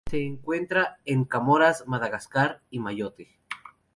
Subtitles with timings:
[0.09, 3.37] Se encuentra en Comoras, Madagascar, y Mayotte.